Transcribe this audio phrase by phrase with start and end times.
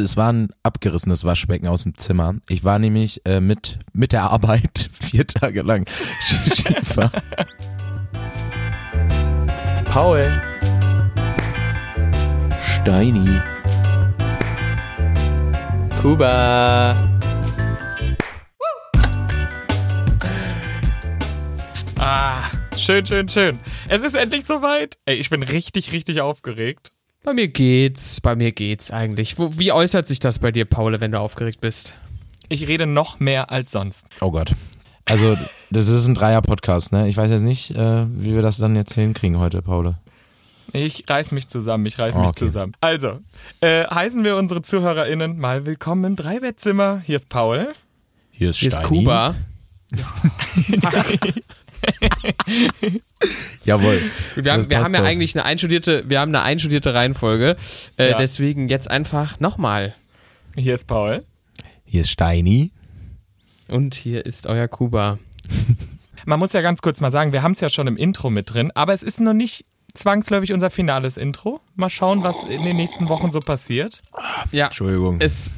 [0.00, 2.36] Es war ein abgerissenes Waschbecken aus dem Zimmer.
[2.48, 5.88] Ich war nämlich äh, mit, mit der Arbeit vier Tage lang
[6.20, 7.20] Skifahren.
[9.86, 10.40] Paul.
[12.60, 13.40] Steini.
[16.00, 16.94] Kuba.
[21.98, 22.42] Ah,
[22.76, 23.58] schön, schön, schön.
[23.88, 25.00] Es ist endlich soweit.
[25.06, 26.92] Ey, ich bin richtig, richtig aufgeregt.
[27.24, 29.38] Bei mir geht's, bei mir geht's eigentlich.
[29.38, 31.94] Wo, wie äußert sich das bei dir, Paul, wenn du aufgeregt bist?
[32.48, 34.06] Ich rede noch mehr als sonst.
[34.20, 34.52] Oh Gott.
[35.04, 35.36] Also,
[35.70, 37.08] das ist ein Dreier-Podcast, ne?
[37.08, 39.96] Ich weiß jetzt nicht, äh, wie wir das dann jetzt hinkriegen heute, Paul.
[40.72, 42.38] Ich reiß mich zusammen, ich reiß Oh, mich okay.
[42.46, 42.72] zusammen.
[42.80, 43.18] Also,
[43.60, 47.02] äh, heißen wir unsere ZuhörerInnen mal willkommen im Dreibettzimmer.
[47.04, 47.72] Hier ist Paul.
[48.30, 48.84] Hier ist Hier Steini.
[48.84, 49.34] ist Kuba.
[53.64, 54.00] Jawohl.
[54.36, 57.56] Wir haben, wir haben ja eigentlich eine einstudierte, wir haben eine einstudierte Reihenfolge.
[57.96, 58.16] Äh, Ja.
[58.18, 59.94] Deswegen jetzt einfach nochmal.
[60.56, 61.24] Hier ist Paul.
[61.84, 62.70] Hier ist Steini.
[63.68, 65.18] Und hier ist euer Kuba.
[66.26, 68.52] Man muss ja ganz kurz mal sagen, wir haben es ja schon im Intro mit
[68.52, 71.60] drin, aber es ist noch nicht zwangsläufig unser finales Intro.
[71.74, 74.02] Mal schauen, was in den nächsten Wochen so passiert.
[74.52, 75.16] Ja, Entschuldigung.
[75.20, 75.50] es,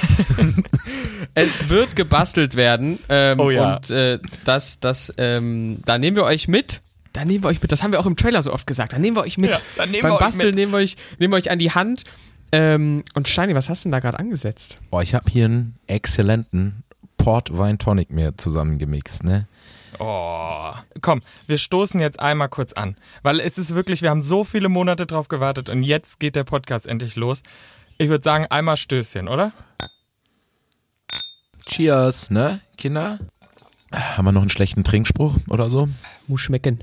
[1.34, 2.98] es wird gebastelt werden.
[3.08, 3.76] Ähm, Oh ja.
[3.76, 6.80] Und äh, das, das, ähm, da nehmen wir euch mit.
[7.12, 7.72] Da nehmen wir euch mit.
[7.72, 8.92] Das haben wir auch im Trailer so oft gesagt.
[8.92, 9.50] Da nehmen wir euch mit.
[9.50, 10.54] Ja, da nehmen Beim wir euch Basteln mit.
[10.56, 12.04] nehmen wir euch, nehmen wir euch an die Hand.
[12.52, 14.78] Ähm, und Steini, was hast du denn da gerade angesetzt?
[14.90, 16.82] Boah, ich habe hier einen exzellenten
[17.16, 19.46] Port Wein Tonic mir zusammengemixt, ne?
[19.98, 20.72] Oh.
[21.00, 22.96] Komm, wir stoßen jetzt einmal kurz an.
[23.22, 26.44] Weil es ist wirklich, wir haben so viele Monate drauf gewartet und jetzt geht der
[26.44, 27.42] Podcast endlich los.
[28.00, 29.52] Ich würde sagen, einmal Stößchen, oder?
[31.66, 33.18] Cheers, ne, Kinder?
[33.92, 35.86] Haben wir noch einen schlechten Trinkspruch oder so?
[36.26, 36.82] Muss schmecken.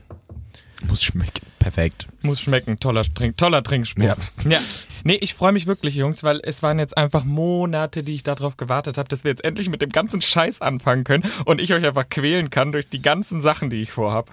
[0.87, 1.47] Muss schmecken.
[1.57, 2.05] Perfekt.
[2.21, 4.03] Muss schmecken, toller, Trink, toller Trinkspruch.
[4.03, 4.15] Ja.
[4.47, 4.59] ja.
[5.05, 8.55] Nee, ich freue mich wirklich, Jungs, weil es waren jetzt einfach Monate, die ich darauf
[8.55, 11.83] gewartet habe, dass wir jetzt endlich mit dem ganzen Scheiß anfangen können und ich euch
[11.83, 14.29] einfach quälen kann durch die ganzen Sachen, die ich vorhab.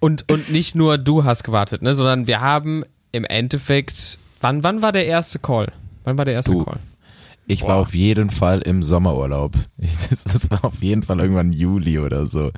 [0.00, 4.18] Und, und nicht nur du hast gewartet, ne, sondern wir haben im Endeffekt.
[4.40, 5.66] Wann, wann war der erste Call?
[6.04, 6.64] Wann war der erste Du.
[6.64, 6.76] Call?
[7.48, 7.68] Ich Boah.
[7.68, 9.52] war auf jeden Fall im Sommerurlaub.
[9.78, 12.50] Ich, das, das war auf jeden Fall irgendwann Juli oder so.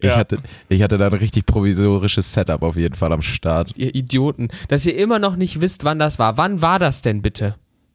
[0.00, 0.16] Ich, Ja.
[0.16, 3.72] hatte, ich hatte da ein richtig provisorisches Setup auf jeden Fall am Start.
[3.76, 6.36] Ihr Idioten, dass ihr immer noch nicht wisst, wann das war.
[6.38, 7.54] Wann war das denn bitte?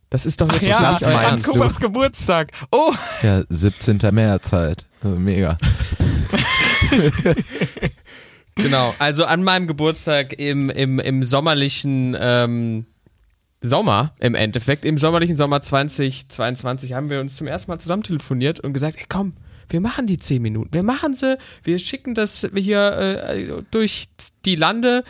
[0.09, 1.51] Das ist doch jetzt ja, nicht das an meinst du?
[1.53, 2.51] Kupas Geburtstag.
[2.71, 3.99] Oh, Ja, 17.
[4.11, 4.85] März halt.
[5.03, 5.57] Also mega.
[8.57, 12.85] Genau, also an meinem Geburtstag im, im, im sommerlichen ähm,
[13.65, 18.59] Sommer, im Endeffekt, im sommerlichen Sommer 2022 haben wir uns zum ersten Mal zusammen telefoniert
[18.59, 19.31] und gesagt, ey komm,
[19.69, 24.07] wir machen die 10 Minuten, wir machen sie, wir schicken das hier äh, durch
[24.45, 25.03] die Lande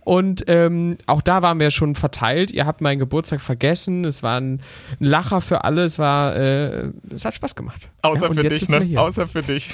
[0.00, 2.50] und ähm, auch da waren wir schon verteilt.
[2.50, 4.60] Ihr habt meinen Geburtstag vergessen, es war ein
[4.98, 7.88] Lacher für alle, es war, äh, es hat Spaß gemacht.
[8.02, 9.00] Außer Ja, für dich, ne?
[9.00, 9.70] Außer für dich.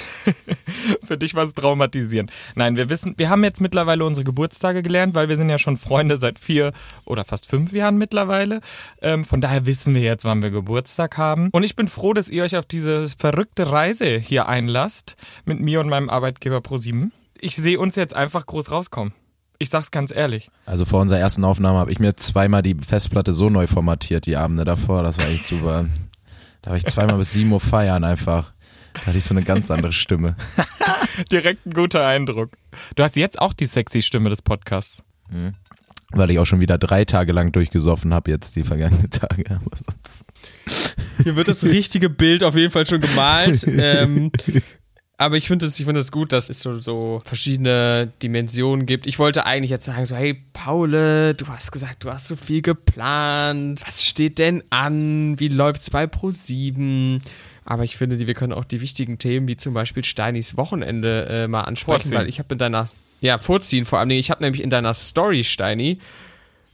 [1.05, 2.31] für dich war es traumatisierend.
[2.55, 5.77] Nein, wir wissen, wir haben jetzt mittlerweile unsere Geburtstage gelernt, weil wir sind ja schon
[5.77, 6.71] Freunde seit vier
[7.05, 8.59] oder fast fünf Jahren mittlerweile.
[9.01, 11.49] Ähm, von daher wissen wir jetzt, wann wir Geburtstag haben.
[11.51, 15.79] Und ich bin froh, dass ihr euch auf diese verrückte Reise hier einlasst mit mir
[15.79, 17.11] und meinem Arbeitgeber ProSieben.
[17.41, 19.13] Ich sehe uns jetzt einfach groß rauskommen.
[19.57, 20.49] Ich sag's ganz ehrlich.
[20.65, 24.37] Also vor unserer ersten Aufnahme habe ich mir zweimal die Festplatte so neu formatiert, die
[24.37, 25.03] Abende davor.
[25.03, 25.85] Das war echt super.
[26.61, 28.53] Da war ich zweimal bis 7 Uhr feiern einfach.
[28.93, 30.35] Da hatte ich so eine ganz andere Stimme.
[31.31, 32.51] Direkt ein guter Eindruck.
[32.95, 35.03] Du hast jetzt auch die sexy Stimme des Podcasts.
[36.11, 39.59] Weil ich auch schon wieder drei Tage lang durchgesoffen habe jetzt die vergangenen Tage.
[41.23, 43.63] Hier wird das richtige Bild auf jeden Fall schon gemalt.
[43.67, 44.31] ähm,
[45.17, 49.05] aber ich finde es ich finde es gut, dass es so, so verschiedene Dimensionen gibt.
[49.05, 52.61] Ich wollte eigentlich jetzt sagen, so, hey, Paule, du hast gesagt, du hast so viel
[52.61, 53.83] geplant.
[53.85, 55.37] Was steht denn an?
[55.37, 57.19] Wie läuft's bei Pro7?
[57.65, 61.47] Aber ich finde, wir können auch die wichtigen Themen, wie zum Beispiel Steinis Wochenende, äh,
[61.49, 62.17] mal ansprechen, Vorziehen.
[62.17, 62.87] weil ich habe in deiner,
[63.19, 65.99] ja, vorziehen vor allem, ich habe nämlich in deiner Story, Steini,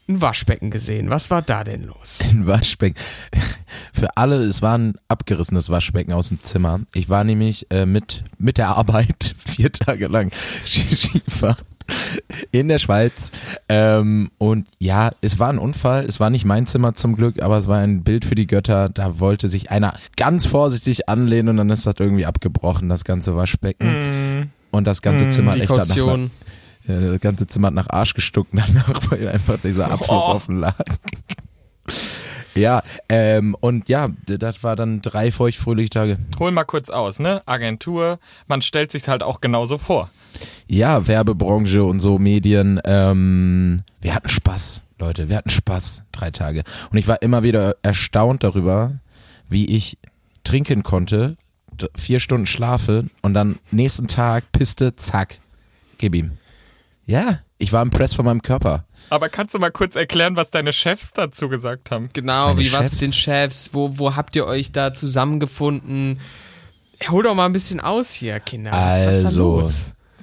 [0.07, 1.09] ein Waschbecken gesehen.
[1.09, 2.19] Was war da denn los?
[2.29, 2.99] ein Waschbecken.
[3.93, 6.81] Für alle, es war ein abgerissenes Waschbecken aus dem Zimmer.
[6.93, 10.31] Ich war nämlich äh, mit, mit der Arbeit vier Tage lang
[10.65, 11.57] Skifahren
[12.51, 13.31] in der Schweiz.
[13.69, 16.05] Ähm, und ja, es war ein Unfall.
[16.05, 18.89] Es war nicht mein Zimmer zum Glück, aber es war ein Bild für die Götter.
[18.89, 23.35] Da wollte sich einer ganz vorsichtig anlehnen und dann ist das irgendwie abgebrochen, das ganze
[23.35, 24.51] Waschbecken.
[24.71, 26.29] Und das ganze Mm, Zimmer hat Die echt danach.
[26.87, 30.31] Ja, das ganze Zimmer hat nach Arsch gestunken danach, weil einfach dieser Abfluss Oh.
[30.33, 30.75] offen lag.
[32.55, 36.17] Ja, ähm, und ja, das war dann drei feuchtfröhliche Tage.
[36.39, 37.41] hol mal kurz aus, ne?
[37.45, 38.17] Agentur,
[38.47, 40.09] man stellt sich halt auch genauso vor.
[40.67, 44.83] Ja, Werbebranche und so, Medien, ähm, wir hatten Spaß.
[44.99, 46.63] Leute, wir hatten Spaß, drei Tage.
[46.89, 48.93] Und ich war immer wieder erstaunt darüber,
[49.49, 49.97] wie ich
[50.45, 51.35] trinken konnte,
[51.95, 55.39] vier Stunden schlafe und dann nächsten Tag Piste, zack,
[55.97, 56.31] gib ihm.
[57.05, 58.85] Ja, ich war impressed von meinem Körper.
[59.09, 62.09] Aber kannst du mal kurz erklären, was deine Chefs dazu gesagt haben?
[62.13, 62.91] Genau, Meine wie war's Chefs?
[62.93, 63.69] mit den Chefs?
[63.73, 66.19] Wo, wo habt ihr euch da zusammengefunden?
[67.09, 68.71] Hol doch mal ein bisschen aus hier, Kinder.
[68.71, 69.73] Was ist da Also, los?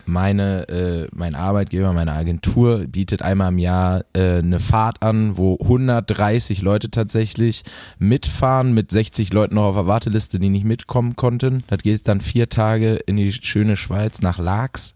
[0.04, 5.56] meine, äh, mein Arbeitgeber, meine Agentur bietet einmal im Jahr äh, eine Fahrt an, wo
[5.62, 7.62] 130 Leute tatsächlich
[7.98, 11.62] mitfahren, mit 60 Leuten noch auf der Warteliste, die nicht mitkommen konnten.
[11.68, 14.94] Das geht dann vier Tage in die schöne Schweiz nach Laax.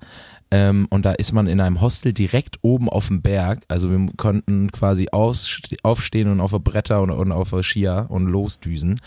[0.50, 3.62] Ähm, und da ist man in einem Hostel direkt oben auf dem Berg.
[3.69, 9.00] Also wir konnten quasi aufstehen und auf der Bretter und, und auf Skier und losdüsen.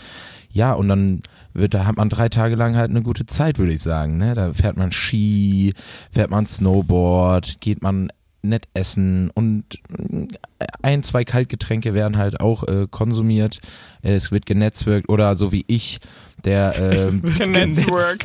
[0.52, 1.22] Ja, und dann
[1.54, 4.18] wird, da hat man drei Tage lang halt eine gute Zeit, würde ich sagen.
[4.18, 4.34] Ne?
[4.34, 5.72] Da fährt man Ski,
[6.10, 8.10] fährt man Snowboard, geht man
[8.42, 9.64] nett essen und
[10.82, 13.60] ein, zwei Kaltgetränke werden halt auch äh, konsumiert.
[14.02, 16.00] Äh, Es wird genetzwerkt oder so wie ich,
[16.44, 16.74] der
[17.08, 18.24] ähm, genetzwerkt,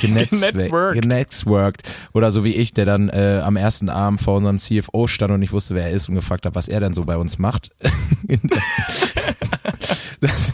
[0.00, 1.02] Genetzwerkt.
[1.02, 1.82] genetzwerkt
[2.12, 5.42] oder so wie ich, der dann äh, am ersten Abend vor unserem CFO stand und
[5.42, 7.70] ich wusste, wer er ist und gefragt hat, was er denn so bei uns macht.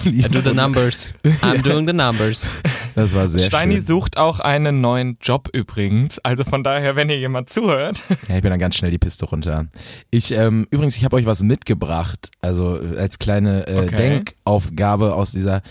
[0.05, 1.13] I do the numbers.
[1.43, 2.63] I'm doing the numbers.
[2.95, 3.87] Das war sehr Steini schön.
[3.87, 6.19] sucht auch einen neuen Job übrigens.
[6.21, 8.03] Also von daher, wenn hier jemand zuhört.
[8.29, 9.67] Ja, ich bin dann ganz schnell die Piste runter.
[10.11, 13.97] Ich ähm, übrigens, ich habe euch was mitgebracht, also als kleine äh, Okay.
[13.97, 15.63] Denkaufgabe aus dieser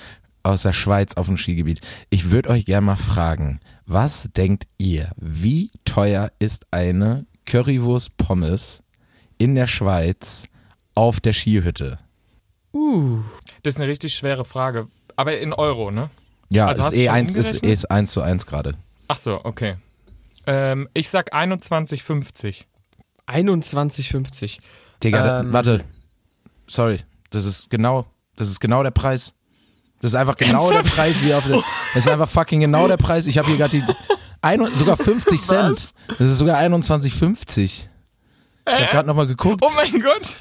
[0.44, 1.80] aus der Schweiz auf dem Skigebiet.
[2.10, 8.84] Ich würde euch gerne mal fragen, was denkt ihr, wie teuer ist eine Currywurst Pommes
[9.38, 10.46] in der Schweiz
[10.96, 11.98] auf der Skihütte?
[12.74, 13.20] Uh.
[13.62, 14.88] Das ist eine richtig schwere Frage.
[15.16, 16.10] Aber in Euro, ne?
[16.54, 17.72] Ja, Also ist eh schon eins ist, umgerechnet?
[17.72, 18.74] ist eins zu eins gerade.
[19.08, 19.76] Ach so, okay.
[20.46, 22.64] Ähm, ich sag 21,50.
[23.28, 24.60] 21,50.
[25.04, 25.54] Digga, Ähm.
[25.54, 25.84] warte.
[26.68, 28.06] Sorry, das ist genau,
[28.36, 29.34] das ist genau der Preis.
[30.02, 31.62] Das ist einfach genau der Preis wie auf der.
[31.94, 33.26] Das ist einfach fucking genau der Preis.
[33.28, 33.84] Ich habe hier gerade die
[34.42, 35.90] ein, sogar 50 Cent.
[36.08, 37.64] Das ist sogar 21,50.
[37.64, 37.88] Ich
[38.66, 39.62] habe gerade nochmal geguckt.
[39.66, 40.36] Oh mein Gott!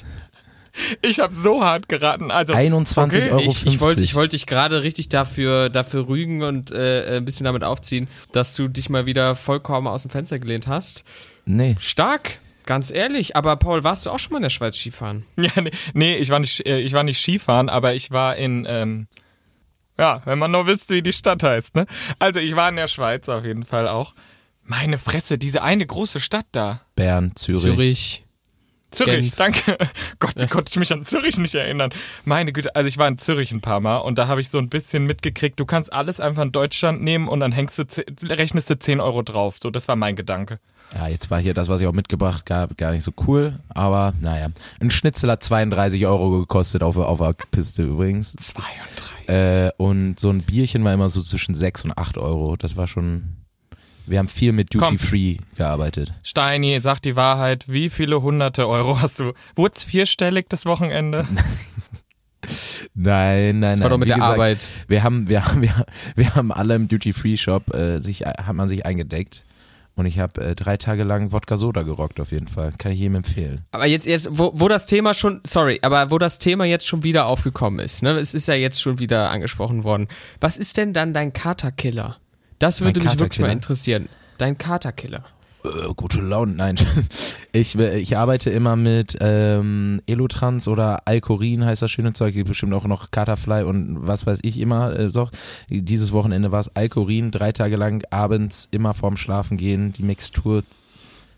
[1.01, 2.31] Ich habe so hart geraten.
[2.31, 3.31] Also 21 okay.
[3.31, 3.41] Euro.
[3.41, 4.03] Ich, ich wollte 50.
[4.03, 8.55] ich wollte dich gerade richtig dafür, dafür rügen und äh, ein bisschen damit aufziehen, dass
[8.55, 11.03] du dich mal wieder vollkommen aus dem Fenster gelehnt hast.
[11.45, 11.75] Nee.
[11.79, 13.35] Stark, ganz ehrlich.
[13.35, 15.25] Aber Paul, warst du auch schon mal in der Schweiz Skifahren?
[15.37, 18.65] Ja, nee, nee ich, war nicht, äh, ich war nicht Skifahren, aber ich war in,
[18.67, 19.07] ähm,
[19.99, 21.85] ja, wenn man nur wüsste, wie die Stadt heißt, ne?
[22.17, 24.15] Also ich war in der Schweiz auf jeden Fall auch.
[24.63, 26.81] Meine Fresse, diese eine große Stadt da.
[26.95, 27.61] Bern, Zürich.
[27.61, 28.23] Zürich,
[28.97, 29.35] Genf.
[29.35, 29.77] danke.
[30.19, 31.91] Gott, wie konnte ich mich an Zürich nicht erinnern?
[32.25, 34.57] Meine Güte, also ich war in Zürich ein paar Mal und da habe ich so
[34.57, 37.85] ein bisschen mitgekriegt, du kannst alles einfach in Deutschland nehmen und dann hängst du,
[38.23, 39.57] rechnest du 10 Euro drauf.
[39.61, 40.59] So, das war mein Gedanke.
[40.93, 43.59] Ja, jetzt war hier das, was ich auch mitgebracht habe, gar nicht so cool.
[43.69, 44.49] Aber naja.
[44.79, 48.35] Ein Schnitzel hat 32 Euro gekostet auf, auf der Piste übrigens.
[48.35, 49.29] 32.
[49.29, 52.55] Äh, und so ein Bierchen war immer so zwischen 6 und 8 Euro.
[52.55, 53.37] Das war schon.
[54.05, 54.99] Wir haben viel mit Duty Komm.
[54.99, 56.13] Free gearbeitet.
[56.23, 59.33] Steini, sag die Wahrheit, wie viele hunderte Euro hast du?
[59.55, 61.27] Wurd's vierstellig das Wochenende?
[62.93, 63.79] Nein, nein, nein.
[63.79, 64.69] War doch mit Wie der gesagt, Arbeit.
[64.87, 65.85] Wir haben, wir haben, wir,
[66.15, 69.43] wir haben alle im Duty Free Shop äh, sich, hat man sich eingedeckt.
[69.95, 72.73] Und ich habe äh, drei Tage lang Wodka Soda gerockt auf jeden Fall.
[72.77, 73.61] Kann ich jedem empfehlen.
[73.71, 77.03] Aber jetzt, jetzt, wo, wo das Thema schon, sorry, aber wo das Thema jetzt schon
[77.03, 78.11] wieder aufgekommen ist, ne?
[78.11, 80.07] Es ist ja jetzt schon wieder angesprochen worden.
[80.41, 82.17] Was ist denn dann dein Katerkiller?
[82.63, 84.07] Das würde mich wirklich mal interessieren.
[84.37, 85.25] Dein Katerkiller.
[85.65, 86.77] Äh, gute Laune, nein.
[87.55, 92.33] Ich, äh, ich arbeite immer mit ähm, Elotrans oder Alkorin heißt das schöne Zeug.
[92.33, 94.97] Gibt bestimmt auch noch Katerfly und was weiß ich immer.
[94.97, 95.29] Äh, so.
[95.69, 100.63] Dieses Wochenende war es Alkorin, drei Tage lang abends immer vorm Schlafen gehen, die Mixtur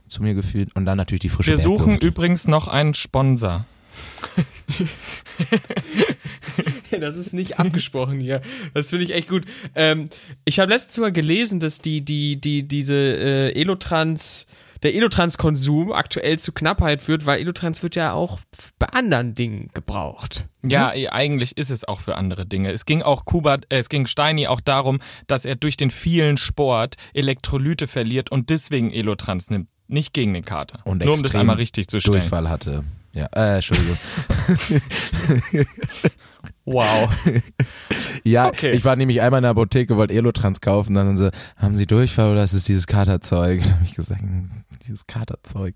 [0.07, 3.65] zu mir gefühlt und dann natürlich die frische Wir suchen übrigens noch einen Sponsor.
[6.99, 8.41] Das ist nicht abgesprochen hier.
[8.73, 9.45] Das finde ich echt gut.
[9.75, 10.07] Ähm,
[10.45, 14.47] ich habe letztens mal gelesen, dass die, die, die, diese äh, Elotrans,
[14.83, 18.39] der Elotrans-Konsum aktuell zu Knappheit wird, weil Elotrans wird ja auch
[18.79, 20.45] bei anderen Dingen gebraucht.
[20.63, 22.71] Ja, eh, eigentlich ist es auch für andere Dinge.
[22.71, 26.37] Es ging auch Kuba, äh, es ging Steini auch darum, dass er durch den vielen
[26.37, 29.69] Sport Elektrolyte verliert und deswegen Elotrans nimmt.
[29.87, 30.79] Nicht gegen den Kater.
[30.83, 32.17] Und Nur um das einmal richtig zu stellen.
[32.17, 32.83] Durchfall hatte.
[33.15, 33.97] Ja, äh, Entschuldigung.
[36.65, 37.09] Wow.
[38.27, 38.71] Ja, Okay.
[38.71, 41.85] ich war nämlich einmal in der Apotheke, wollte Elotrans kaufen, dann haben sie, haben sie
[41.85, 43.59] Durchfall oder ist es dieses Katerzeug?
[43.63, 44.49] Dann habe ich gesagt, hm,
[44.87, 45.75] dieses Katerzeug.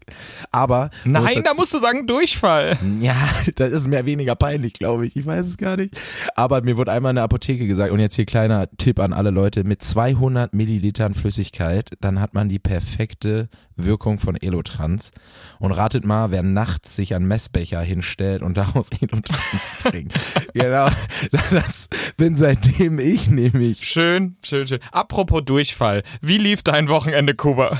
[0.51, 2.75] Aber Nein, da dazu- musst du sagen Durchfall.
[3.01, 3.15] Ja,
[3.55, 5.15] das ist mir weniger peinlich, glaube ich.
[5.15, 5.99] Ich weiß es gar nicht.
[6.35, 9.29] Aber mir wurde einmal in der Apotheke gesagt, und jetzt hier kleiner Tipp an alle
[9.29, 15.11] Leute, mit 200 Millilitern Flüssigkeit, dann hat man die perfekte Wirkung von Elotrans.
[15.59, 20.13] Und ratet mal, wer nachts sich an Messbecher hinstellt und daraus Elotrans trinkt.
[20.53, 20.78] genau,
[21.51, 23.79] das bin seitdem ich nämlich.
[23.79, 24.79] Schön, schön, schön.
[24.91, 26.03] Apropos Durchfall.
[26.21, 27.79] Wie lief dein Wochenende, Kuba?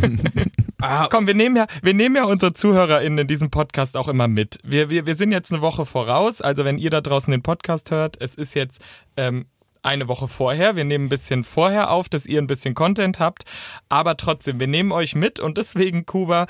[0.86, 4.28] Ah, Komm, wir nehmen ja, wir nehmen ja unsere ZuhörerInnen in diesem Podcast auch immer
[4.28, 4.58] mit.
[4.64, 6.42] Wir, wir, wir sind jetzt eine Woche voraus.
[6.42, 8.82] Also wenn ihr da draußen den Podcast hört, es ist jetzt
[9.16, 9.46] ähm,
[9.82, 10.76] eine Woche vorher.
[10.76, 13.44] Wir nehmen ein bisschen vorher auf, dass ihr ein bisschen Content habt.
[13.88, 16.46] Aber trotzdem, wir nehmen euch mit und deswegen, Kuba,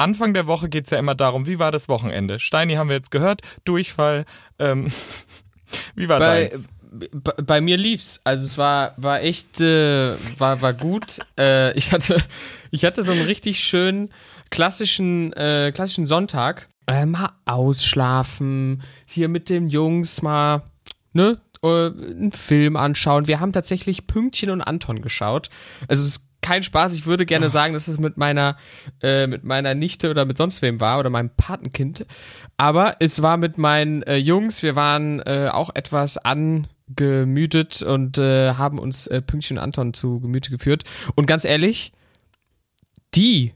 [0.00, 2.38] Anfang der Woche geht's ja immer darum, wie war das Wochenende?
[2.38, 4.24] Steini haben wir jetzt gehört, Durchfall.
[4.58, 4.90] Ähm,
[5.94, 6.64] wie war bei, deins?
[7.12, 8.20] bei, bei mir lief's.
[8.24, 11.18] Also es war, war echt, äh, war, war gut.
[11.38, 12.16] Äh, ich hatte,
[12.70, 14.08] ich hatte so einen richtig schönen
[14.50, 16.66] klassischen, äh, klassischen Sonntag.
[16.86, 20.62] Äh, mal ausschlafen, hier mit den Jungs mal,
[21.12, 23.28] ne, äh, einen Film anschauen.
[23.28, 25.50] Wir haben tatsächlich Pünktchen und Anton geschaut.
[25.88, 26.94] Also es ist kein Spaß.
[26.94, 28.56] Ich würde gerne sagen, dass es mit meiner,
[29.02, 32.06] äh, mit meiner Nichte oder mit sonst wem war oder meinem Patenkind.
[32.56, 34.62] Aber es war mit meinen äh, Jungs.
[34.62, 40.20] Wir waren äh, auch etwas angemüdet und äh, haben uns äh, Pünktchen und Anton zu
[40.20, 40.84] Gemüte geführt.
[41.14, 41.92] Und ganz ehrlich,
[43.14, 43.54] die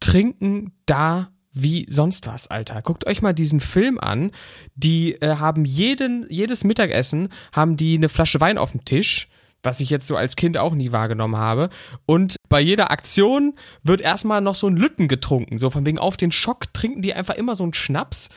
[0.00, 2.80] trinken da wie sonst was, Alter.
[2.82, 4.30] Guckt euch mal diesen Film an.
[4.74, 9.26] Die äh, haben jeden, jedes Mittagessen haben die eine Flasche Wein auf dem Tisch,
[9.62, 11.70] was ich jetzt so als Kind auch nie wahrgenommen habe.
[12.06, 15.58] Und bei jeder Aktion wird erstmal noch so ein Lütten getrunken.
[15.58, 18.28] So von wegen auf den Schock trinken die einfach immer so einen Schnaps.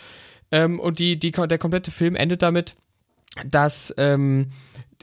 [0.52, 2.76] Ähm, und die, die, der komplette Film endet damit,
[3.46, 4.50] dass ähm,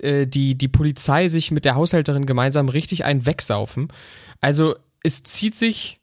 [0.00, 3.88] äh, die, die Polizei sich mit der Haushälterin gemeinsam richtig einen wegsaufen.
[4.40, 5.96] Also es zieht sich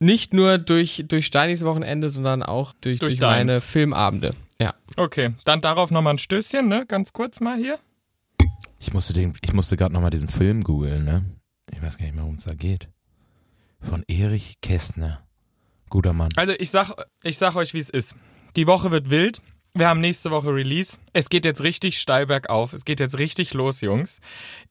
[0.00, 4.32] nicht nur durch, durch Steinis Wochenende, sondern auch durch, Durch durch, meine Filmabende.
[4.60, 4.74] Ja.
[4.96, 6.84] Okay, dann darauf nochmal ein Stößchen, ne?
[6.86, 7.78] Ganz kurz mal hier.
[8.86, 11.24] Ich musste den, ich musste gerade nochmal diesen Film googeln, ne?
[11.72, 12.90] Ich weiß gar nicht mehr, worum es da geht.
[13.80, 15.26] Von Erich Kästner.
[15.88, 16.28] Guter Mann.
[16.36, 18.14] Also ich sag, ich sag euch, wie es ist.
[18.56, 19.40] Die Woche wird wild.
[19.76, 20.98] Wir haben nächste Woche Release.
[21.12, 22.72] Es geht jetzt richtig steil bergauf.
[22.74, 24.20] Es geht jetzt richtig los, Jungs.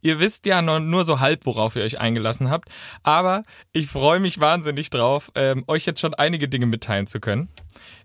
[0.02, 2.70] Ihr wisst ja nur so halb, worauf ihr euch eingelassen habt.
[3.04, 3.44] Aber
[3.74, 7.50] ich freue mich wahnsinnig drauf, ähm, euch jetzt schon einige Dinge mitteilen zu können.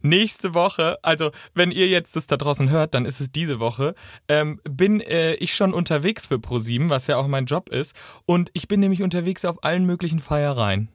[0.02, 3.94] Nächste Woche, also wenn ihr jetzt das da draußen hört, dann ist es diese Woche,
[4.28, 7.94] ähm, bin äh, ich schon unterwegs für ProSieben, was ja auch mein Job ist.
[8.26, 10.88] Und ich bin nämlich unterwegs auf allen möglichen Feiereien.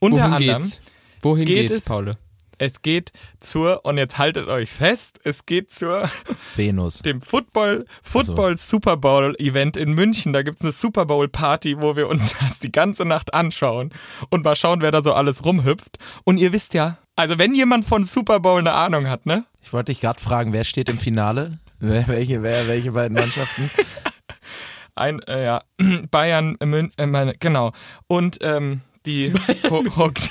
[0.00, 0.80] Unter Wohin anderem geht's?
[1.22, 2.10] Wohin geht geht's, es- Paul?
[2.58, 6.08] Es geht zur, und jetzt haltet euch fest, es geht zur
[6.56, 6.98] Venus.
[7.04, 10.32] dem Football, Football Super Bowl Event in München.
[10.32, 13.90] Da gibt's eine Super Bowl Party, wo wir uns das die ganze Nacht anschauen
[14.30, 15.98] und mal schauen, wer da so alles rumhüpft.
[16.24, 19.44] Und ihr wisst ja, also wenn jemand von Super Bowl eine Ahnung hat, ne?
[19.62, 21.58] Ich wollte dich gerade fragen, wer steht im Finale?
[21.80, 23.70] Welche, wer, welche beiden Mannschaften?
[24.94, 25.60] Ein, äh, ja,
[26.10, 27.72] Bayern, äh, Mün äh, meine, genau.
[28.06, 29.32] Und ähm, die
[29.70, 30.30] Hawks.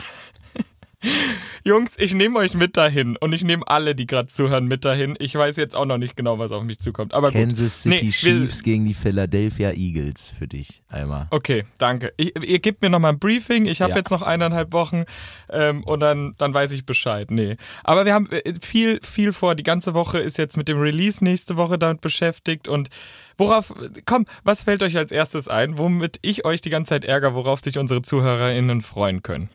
[1.65, 5.15] Jungs, ich nehme euch mit dahin und ich nehme alle, die gerade zuhören, mit dahin.
[5.19, 7.13] Ich weiß jetzt auch noch nicht genau, was auf mich zukommt.
[7.13, 7.39] Aber gut.
[7.39, 11.27] Kansas City Nee, Chiefs gegen die Philadelphia Eagles für dich einmal.
[11.31, 12.13] Okay, danke.
[12.17, 13.65] Ich, ihr gebt mir nochmal ein Briefing.
[13.65, 13.97] Ich habe Ja.
[13.97, 15.03] jetzt noch eineinhalb Wochen
[15.49, 17.31] ähm, und dann, dann weiß ich Bescheid.
[17.31, 17.55] Nee.
[17.83, 19.55] Aber wir haben äh, viel, viel vor.
[19.55, 22.67] Die ganze Woche ist jetzt mit dem Release nächste Woche damit beschäftigt.
[22.67, 22.89] Und
[23.37, 23.73] worauf,
[24.05, 27.59] komm, was fällt euch als erstes ein, womit ich euch die ganze Zeit ärgere, worauf
[27.61, 29.49] sich unsere ZuhörerInnen freuen können?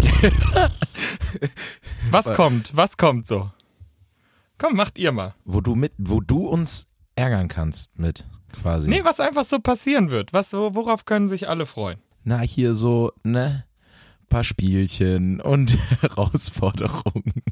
[2.10, 2.76] was kommt?
[2.76, 3.50] Was kommt so?
[4.58, 5.34] Komm, macht ihr mal.
[5.44, 8.90] Wo du mit, wo du uns ärgern kannst mit quasi.
[8.90, 10.32] Nee, was einfach so passieren wird.
[10.32, 11.98] Was, so, worauf können sich alle freuen?
[12.24, 13.64] Na, hier so, ne?
[14.28, 17.42] Paar Spielchen und Herausforderungen.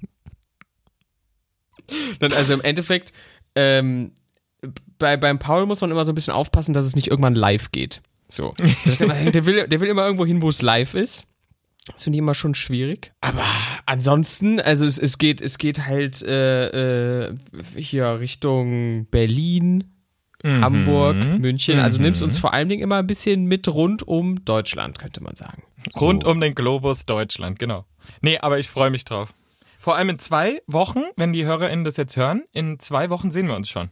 [2.20, 3.12] Dann also im Endeffekt,
[3.54, 4.12] ähm,
[4.98, 7.70] bei, beim Paul muss man immer so ein bisschen aufpassen, dass es nicht irgendwann live
[7.70, 8.02] geht.
[8.28, 8.54] So.
[8.94, 11.27] der, will, der will immer irgendwo hin, wo es live ist.
[11.92, 13.12] Das finde ich immer schon schwierig.
[13.20, 13.42] Aber
[13.86, 17.36] ansonsten, also es, es geht, es geht halt äh, äh,
[17.76, 19.84] hier Richtung Berlin,
[20.44, 21.80] Hamburg, München.
[21.80, 25.34] Also nimmst uns vor allen Dingen immer ein bisschen mit rund um Deutschland, könnte man
[25.34, 25.62] sagen.
[25.98, 27.84] Rund um den Globus Deutschland, genau.
[28.20, 29.34] Nee, aber ich freue mich drauf.
[29.80, 33.48] Vor allem in zwei Wochen, wenn die HörerInnen das jetzt hören, in zwei Wochen sehen
[33.48, 33.90] wir uns schon.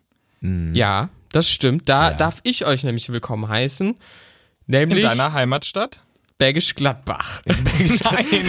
[0.72, 1.88] Ja, das stimmt.
[1.88, 2.16] Da Ja.
[2.16, 3.88] darf ich euch nämlich willkommen heißen.
[3.88, 3.96] In
[4.68, 6.02] Nämlich deiner Heimatstadt?
[6.38, 7.42] Bergisch Gladbach.
[8.04, 8.46] Nein.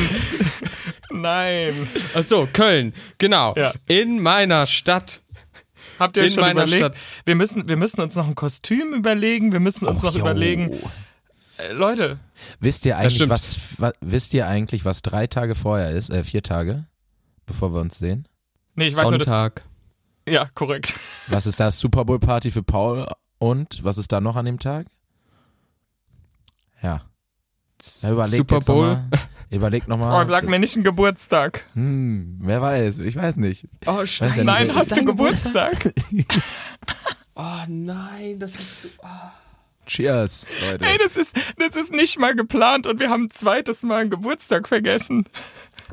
[1.09, 1.87] Nein.
[2.15, 3.55] Ach so, Köln, genau.
[3.55, 3.73] Ja.
[3.87, 5.21] In meiner Stadt
[5.99, 6.95] Habt ihr euch In schon meiner überlegt?
[6.95, 6.97] Stadt.
[7.25, 9.51] Wir müssen, wir müssen uns noch ein Kostüm überlegen.
[9.51, 10.19] Wir müssen uns Och, noch yo.
[10.19, 10.73] überlegen.
[11.57, 12.19] Äh, Leute,
[12.59, 16.43] Wisst ihr eigentlich, was, was, wisst ihr eigentlich, was drei Tage vorher ist, äh, vier
[16.43, 16.85] Tage,
[17.47, 18.27] bevor wir uns sehen?
[18.75, 19.65] nee, ich weiß nur, das, Sonntag.
[20.29, 20.93] ja, korrekt.
[21.27, 21.79] Was ist das?
[21.79, 23.07] Super Bowl Party für Paul
[23.39, 24.85] und was ist da noch an dem Tag?
[26.83, 27.01] Ja.
[28.01, 28.87] Ja überlegt Super Bowl.
[28.89, 29.19] Noch mal,
[29.49, 30.27] überlegt Oh, nochmal.
[30.27, 31.63] sag mir nicht einen Geburtstag.
[31.73, 33.67] hm, wer weiß, ich weiß nicht.
[33.85, 35.93] Oh, Steini, Steini, Nein, das hast du Geburtstag?
[37.35, 38.89] Oh nein, das ist so.
[39.85, 40.83] Cheers, Leute.
[40.85, 44.09] Ey, das ist, das ist nicht mal geplant und wir haben ein zweites Mal einen
[44.09, 45.25] Geburtstag vergessen.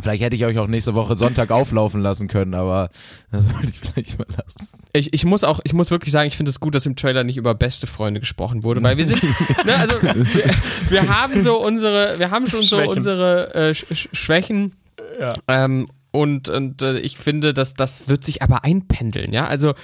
[0.01, 2.91] Vielleicht hätte ich euch auch nächste Woche Sonntag auflaufen lassen können, aber
[3.31, 4.81] das wollte ich vielleicht mal lassen.
[4.93, 7.25] Ich, ich muss auch, ich muss wirklich sagen, ich finde es gut, dass im Trailer
[7.25, 10.45] nicht über beste Freunde gesprochen wurde, weil wir sind, ne, also wir,
[10.91, 12.99] wir haben so unsere, wir haben schon so Schwächen.
[12.99, 14.73] unsere äh, Sch Sch Schwächen.
[15.21, 15.33] Ja.
[15.49, 19.47] Ähm, und und äh, ich finde, dass das wird sich aber einpendeln, ja.
[19.47, 19.75] Also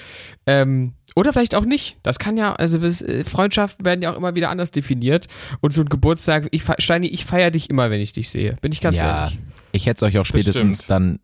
[0.46, 1.98] ähm, oder vielleicht auch nicht.
[2.02, 5.26] Das kann ja, also äh, Freundschaften werden ja auch immer wieder anders definiert.
[5.60, 8.56] Und so ein Geburtstag, ich Steini, ich feiere dich immer, wenn ich dich sehe.
[8.60, 9.38] Bin ich ganz ja, ehrlich.
[9.72, 11.20] Ich hätte es euch auch spätestens dann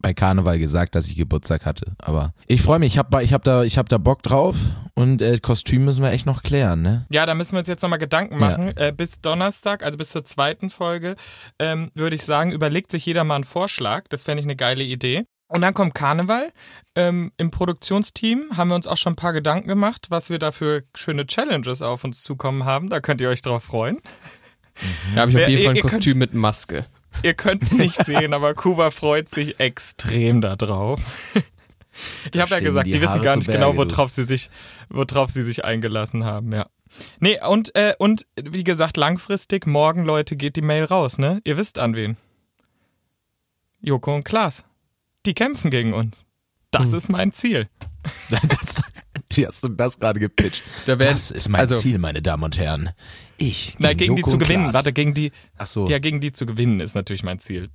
[0.00, 1.96] bei Karneval gesagt, dass ich Geburtstag hatte.
[1.98, 4.56] Aber ich freue mich, ich habe ich hab da, ich hab da Bock drauf
[4.94, 7.06] und äh, Kostüm müssen wir echt noch klären, ne?
[7.10, 8.76] Ja, da müssen wir uns jetzt nochmal Gedanken machen.
[8.76, 11.16] Äh, bis Donnerstag, also bis zur zweiten Folge,
[11.58, 14.04] ähm, würde ich sagen, überlegt sich jeder mal einen Vorschlag.
[14.08, 15.24] Das fände ich eine geile Idee.
[15.48, 16.52] Und dann kommt Karneval.
[16.94, 20.52] Ähm, Im Produktionsteam haben wir uns auch schon ein paar Gedanken gemacht, was wir da
[20.52, 22.90] für schöne Challenges auf uns zukommen haben.
[22.90, 23.98] Da könnt ihr euch drauf freuen.
[25.14, 26.84] Da habe ich auf jeden Fall ein Kostüm mit Maske.
[27.22, 31.00] Ihr könnt es nicht sehen, aber Kuba freut sich extrem da drauf.
[32.32, 34.50] Ich habe ja gesagt, die die, wissen gar nicht Berge, genau, worauf sie sich,
[34.88, 36.66] worauf sie sich eingelassen haben, ja.
[37.20, 41.40] Nee, und, äh, und wie gesagt, langfristig, morgen, Leute, geht die Mail raus, ne?
[41.44, 42.16] Ihr wisst an wen.
[43.80, 44.64] Joko und Klaas.
[45.26, 46.24] Die kämpfen gegen uns.
[46.70, 46.94] Das Hm.
[46.94, 47.68] ist mein Ziel.
[48.30, 48.80] Das,
[49.38, 50.62] wie hast du das gerade gepitcht?
[50.86, 52.90] Da werden- das ist mein also- Ziel, meine Damen und Herren.
[53.38, 54.64] Ich Na, gegen die Joko zu gewinnen.
[54.64, 54.74] Klaas.
[54.74, 55.88] Warte, gegen die, Ach so.
[55.88, 57.70] ja, gegen die zu gewinnen ist natürlich mein Ziel.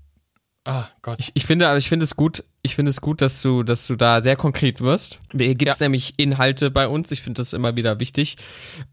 [0.65, 1.20] Ah, Gott.
[1.20, 3.88] Ich, ich finde, aber ich finde es gut, ich finde es gut, dass du, dass
[3.88, 5.20] du da sehr konkret wirst.
[5.34, 5.86] Hier gibt es Ja.
[5.86, 7.12] nämlich Inhalte bei uns.
[7.12, 8.38] Ich finde das immer wieder wichtig.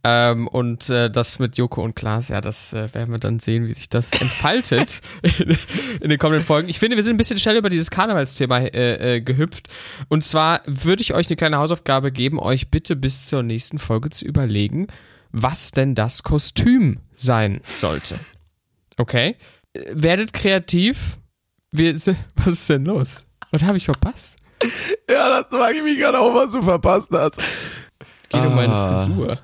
[0.02, 3.68] Ähm, und äh, das mit Joko und Klaas, ja, das äh, werden wir dann sehen,
[3.68, 5.56] wie sich das entfaltet in,
[6.00, 6.68] in den kommenden Folgen.
[6.68, 9.68] Ich finde, wir sind ein bisschen schnell über dieses Karnevalsthema äh, äh, gehüpft.
[10.08, 14.10] Und zwar würde ich euch eine kleine Hausaufgabe geben, euch bitte bis zur nächsten Folge
[14.10, 14.88] zu überlegen,
[15.30, 18.18] was denn das Kostüm sein sollte.
[18.96, 19.36] Okay?
[19.74, 21.18] Äh, Werdet kreativ.
[21.70, 21.94] Wir,
[22.34, 23.26] was ist denn los?
[23.50, 24.36] Was habe ich verpasst?
[25.08, 27.38] Ja, das frage ich mich gerade auch, was du verpasst hast.
[28.28, 29.04] Geht um meine Ah.
[29.06, 29.38] Frisur.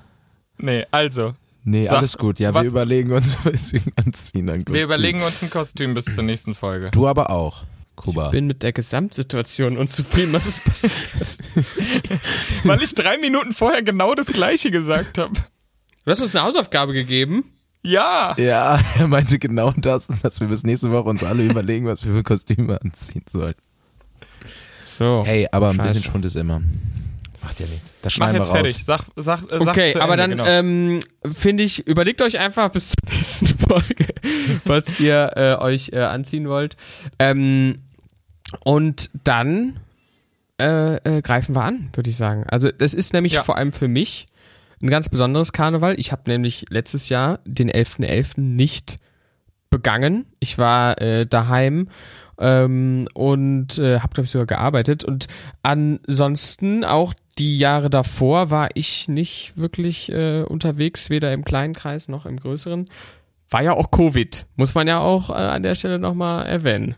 [0.57, 2.39] Nee, also, Nee, Sag, alles gut.
[2.39, 6.05] Ja, was- wir überlegen uns, was wir anziehen an wir überlegen uns ein Kostüm bis
[6.05, 6.91] zur nächsten Folge.
[6.91, 7.65] Du aber auch,
[7.97, 8.29] Kuba.
[8.29, 10.31] Bin mit der Gesamtsituation unzufrieden.
[10.31, 10.93] Was ist passiert?
[12.63, 15.33] Weil ich drei Minuten vorher genau das Gleiche gesagt habe.
[16.05, 17.43] Du hast uns eine Hausaufgabe gegeben.
[17.83, 18.33] Ja.
[18.37, 22.13] Ja, er meinte genau das, dass wir bis nächste Woche uns alle überlegen, was wir
[22.13, 23.55] für Kostüme anziehen sollen.
[24.87, 25.23] So.
[25.25, 25.87] Hey, aber ein Scheiße.
[25.95, 26.61] bisschen Schwund ist immer.
[27.41, 27.93] Macht ja nichts.
[28.01, 28.67] Das Mach schneiden jetzt wir raus.
[28.69, 28.83] fertig.
[28.85, 30.49] Sag, sag, sag's Okay, zu aber Ende, dann genau.
[30.49, 30.99] ähm,
[31.33, 34.07] finde ich, überlegt euch einfach bis zur nächsten Folge,
[34.65, 36.75] was ihr äh, euch äh, anziehen wollt.
[37.19, 37.79] Ähm,
[38.63, 39.79] und dann
[40.59, 42.45] äh, äh, greifen wir an, würde ich sagen.
[42.47, 43.43] Also das ist nämlich Ja.
[43.43, 44.25] vor allem für mich
[44.81, 45.99] ein ganz besonderes Karneval.
[45.99, 48.39] Ich habe nämlich letztes Jahr den 11.11.
[48.41, 48.97] nicht
[49.69, 50.25] begangen.
[50.39, 51.89] Ich war äh, daheim
[52.39, 55.03] ähm, und äh, habe, glaube ich, sogar gearbeitet.
[55.03, 55.27] Und
[55.63, 62.07] ansonsten auch die Jahre davor war ich nicht wirklich äh, unterwegs, weder im kleinen Kreis
[62.07, 62.89] noch im größeren.
[63.49, 66.95] War ja auch Covid, muss man ja auch äh, an der Stelle nochmal erwähnen.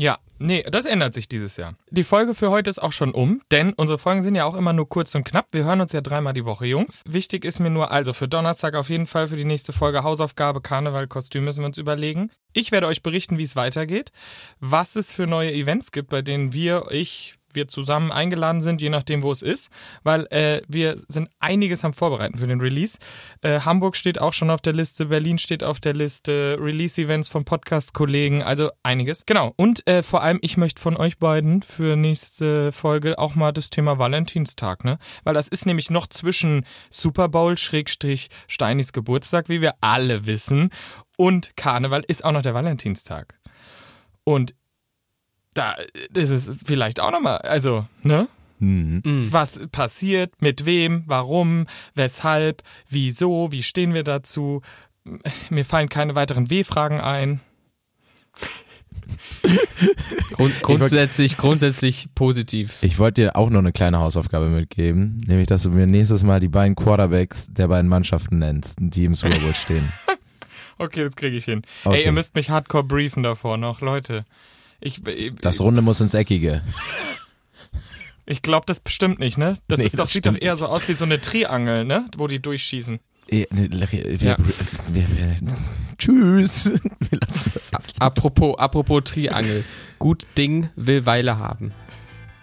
[0.00, 1.74] Ja, nee, das ändert sich dieses Jahr.
[1.90, 4.72] Die Folge für heute ist auch schon um, denn unsere Folgen sind ja auch immer
[4.72, 5.48] nur kurz und knapp.
[5.50, 7.02] Wir hören uns ja dreimal die Woche, Jungs.
[7.04, 10.60] Wichtig ist mir nur, also für Donnerstag auf jeden Fall für die nächste Folge Hausaufgabe,
[10.60, 12.30] Karneval, Kostüm müssen wir uns überlegen.
[12.52, 14.12] Ich werde euch berichten, wie es weitergeht,
[14.60, 18.90] was es für neue Events gibt, bei denen wir, ich, wir zusammen eingeladen sind, je
[18.90, 19.68] nachdem, wo es ist,
[20.02, 22.98] weil äh, wir sind einiges am Vorbereiten für den Release.
[23.42, 27.44] Äh, Hamburg steht auch schon auf der Liste, Berlin steht auf der Liste, Release-Events von
[27.44, 29.24] Podcast-Kollegen, also einiges.
[29.26, 29.52] Genau.
[29.56, 33.70] Und äh, vor allem, ich möchte von euch beiden für nächste Folge auch mal das
[33.70, 34.98] Thema Valentinstag, ne?
[35.24, 40.70] Weil das ist nämlich noch zwischen Super Bowl, Schrägstrich, Steinis Geburtstag, wie wir alle wissen,
[41.18, 43.34] und Karneval ist auch noch der Valentinstag.
[44.22, 44.54] Und
[45.54, 45.76] da
[46.14, 48.28] ist es vielleicht auch nochmal, also, ne?
[48.60, 49.28] Mhm.
[49.30, 54.62] Was passiert, mit wem, warum, weshalb, wieso, wie stehen wir dazu?
[55.48, 57.40] Mir fallen keine weiteren W-Fragen ein.
[60.32, 62.78] Grund, grundsätzlich, grundsätzlich positiv.
[62.82, 66.40] Ich wollte dir auch noch eine kleine Hausaufgabe mitgeben, nämlich, dass du mir nächstes Mal
[66.40, 69.90] die beiden Quarterbacks der beiden Mannschaften nennst, die im Super Bowl stehen.
[70.80, 71.62] Okay, das kriege ich hin.
[71.82, 71.98] Okay.
[71.98, 74.24] Ey, ihr müsst mich hardcore briefen davor noch, Leute.
[74.80, 76.62] Ich, ich, Das Runde muss ins Eckige.
[78.26, 79.56] ich glaube, das bestimmt nicht, ne?
[79.66, 82.04] Das, Nee, ist doch, das sieht doch eher so aus wie so eine Triangel, ne?
[82.16, 82.98] Wo die durchschießen.
[83.30, 84.36] Ne, Wir, Ja.
[84.92, 85.36] wir, wir,
[85.98, 86.64] tschüss.
[87.10, 87.94] Wir lassen das jetzt.
[88.00, 89.64] Apropos, apropos Triangel.
[89.98, 91.72] Gut Ding will Weile haben.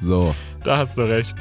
[0.02, 0.36] So.
[0.63, 1.36] Da hast du recht.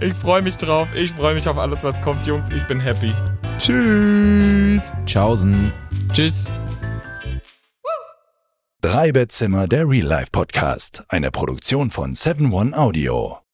[0.00, 0.88] Ich freue mich drauf.
[0.94, 2.46] Ich freue mich auf alles, was kommt, Jungs.
[2.56, 3.12] Ich bin happy.
[3.58, 4.92] Tschüss.
[5.06, 5.72] Tschaußen.
[6.12, 6.46] Tschüss.
[8.86, 11.02] Drei Bettzimmer, der Real Life Podcast.
[11.08, 13.45] Eine Produktion von 7 One Audio.